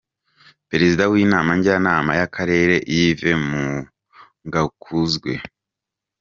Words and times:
Perezida 0.69 1.03
w’inama 1.11 1.51
Njyanama 1.57 2.11
y’Akarere 2.19 2.75
Yves 3.01 3.41
Mungakuzwe. 3.49 5.31